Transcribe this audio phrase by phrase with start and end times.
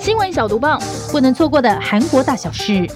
[0.00, 0.78] 新闻小毒报，
[1.10, 2.86] 不能错过的韩国大小事。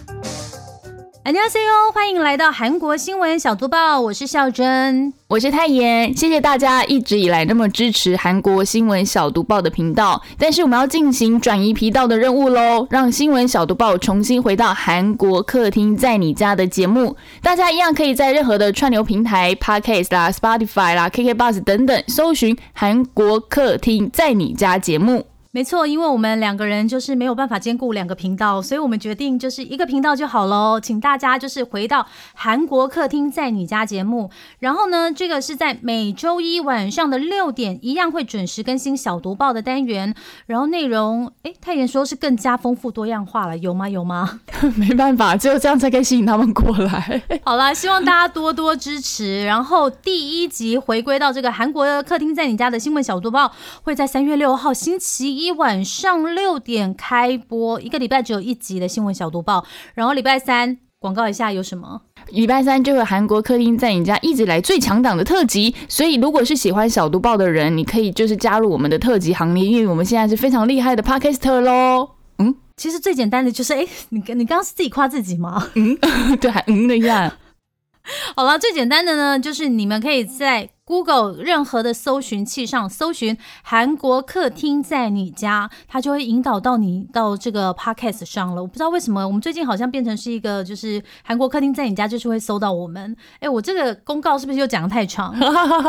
[1.23, 10.21] 안녕하세요，欢迎来到韩国新闻小读报，我是孝珍，我是泰妍，谢谢大家一直以来那么支持韩国新闻小读报的频道。
[10.38, 17.15] 但是我们要进行转移频道的任务喽，让新闻小读报重新回到韩国客厅在你家的节目。
[17.42, 25.27] 大家一样可以在任何的串流平台，Podcast 啦、Spotify 啦、KK Bus 等等，搜寻韩国客厅在你家节目。
[25.55, 30.81] 没错，因为我们两个人就是没有办法兼顾两个频道，所以我们决定就是一个频道就好喽。
[30.81, 40.14] 请大家就是回到韩国客厅在你家节目，然后呢，这个是在每周一晚上的六点，一样会准时更新小读报的单元。
[40.48, 43.88] 然后内容，哎，太妍说是更加丰富多样化了，有吗？
[43.88, 44.42] 有吗？
[44.76, 47.22] 没办法，只有这样才可以吸引他们过来。
[47.45, 49.45] 好啦，希望大家多多支持。
[49.45, 53.53] 然后第一集回归到这个韩国客厅在你家的新闻小读报，
[53.84, 55.45] 会在三月六号星期一。
[55.45, 59.64] 一晚上六点开播，一个礼拜只有一集的新闻小读报。
[59.94, 62.02] 然后礼拜三广告一下有什么？
[62.30, 65.75] 礼拜三就有韩国客厅在你家一直来最强档的特辑。
[65.88, 72.09] 所以如果是喜欢小读报的人，你可以就是加入我们的特辑行列，因为我们现在是非常厉害的 podcaster 喽。
[72.39, 75.69] 嗯，其实最简单的就是，哎，你你刚刚是自己夸自己吗？
[75.75, 75.95] 嗯，
[76.41, 77.31] 对，还嗯的样。
[78.36, 80.72] 好了，最简单的呢，就是你们可以在。
[80.86, 88.61] Google 任何的搜寻器上搜寻韩国客厅在你家，它就会引导到你到这个 Podcast 上了。
[88.61, 93.16] 我不知道为什么，我们最近好像变成是一个，就是韩国客厅在你家，就是会搜到我们。
[93.39, 95.36] 哎，我这个公告是不是又讲的太长？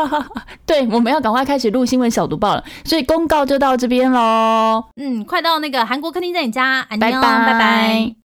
[0.65, 4.83] 对，我们要赶快开始录新闻小读报了，所以公告就到这边喽。
[4.95, 8.26] 嗯，快到那个韩国客厅在你家，拜拜拜拜。